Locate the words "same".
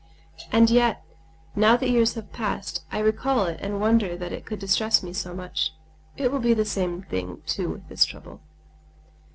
6.65-7.03